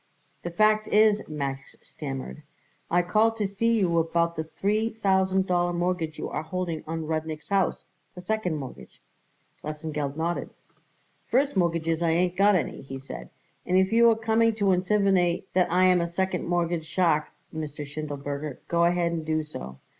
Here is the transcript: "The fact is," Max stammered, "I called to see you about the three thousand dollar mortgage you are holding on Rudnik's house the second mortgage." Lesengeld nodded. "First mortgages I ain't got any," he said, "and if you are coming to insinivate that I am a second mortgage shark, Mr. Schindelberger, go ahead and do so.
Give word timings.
"The 0.41 0.49
fact 0.49 0.87
is," 0.87 1.21
Max 1.29 1.75
stammered, 1.83 2.41
"I 2.89 3.03
called 3.03 3.37
to 3.37 3.45
see 3.45 3.77
you 3.79 3.99
about 3.99 4.35
the 4.35 4.45
three 4.45 4.89
thousand 4.89 5.45
dollar 5.45 5.73
mortgage 5.73 6.17
you 6.17 6.27
are 6.31 6.41
holding 6.41 6.83
on 6.87 7.05
Rudnik's 7.05 7.49
house 7.49 7.85
the 8.15 8.21
second 8.21 8.55
mortgage." 8.55 8.99
Lesengeld 9.63 10.17
nodded. 10.17 10.49
"First 11.27 11.55
mortgages 11.55 12.01
I 12.01 12.09
ain't 12.09 12.35
got 12.35 12.55
any," 12.55 12.81
he 12.81 12.97
said, 12.97 13.29
"and 13.63 13.77
if 13.77 13.93
you 13.93 14.09
are 14.09 14.15
coming 14.17 14.55
to 14.55 14.71
insinivate 14.73 15.43
that 15.53 15.71
I 15.71 15.83
am 15.83 16.01
a 16.01 16.07
second 16.07 16.47
mortgage 16.47 16.87
shark, 16.87 17.27
Mr. 17.53 17.85
Schindelberger, 17.85 18.57
go 18.67 18.85
ahead 18.85 19.11
and 19.11 19.23
do 19.23 19.43
so. 19.43 19.77